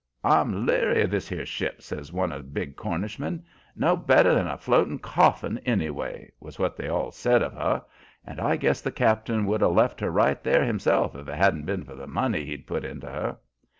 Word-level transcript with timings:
'I'm 0.23 0.65
leery 0.65 1.03
o' 1.03 1.05
this 1.05 1.31
'ere 1.31 1.45
ship,' 1.45 1.83
says 1.83 2.11
one 2.11 2.31
big 2.51 2.75
Cornishman. 2.75 3.45
'No 3.75 3.95
better 3.95 4.33
than 4.33 4.47
a 4.47 4.57
floatin' 4.57 4.97
coffin, 4.97 5.59
anyway,' 5.59 6.31
was 6.39 6.57
what 6.57 6.75
they 6.75 6.87
all 6.89 7.11
said 7.11 7.43
of 7.43 7.53
her; 7.53 7.83
and 8.25 8.39
I 8.41 8.55
guess 8.55 8.81
the 8.81 8.91
cap'n 8.91 9.45
would 9.45 9.61
'a' 9.61 9.67
left 9.67 9.99
her 9.99 10.09
right 10.09 10.43
there 10.43 10.63
himself 10.65 11.13
if 11.13 11.27
it 11.27 11.35
hadn't 11.35 11.67
been 11.67 11.83
for 11.83 11.93
the 11.93 12.07
money 12.07 12.45
he'd 12.45 12.65
put 12.65 12.83
into 12.83 13.05
her. 13.05 13.37